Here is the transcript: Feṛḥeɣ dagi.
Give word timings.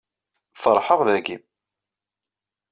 Feṛḥeɣ 0.61 0.99
dagi. 1.07 1.37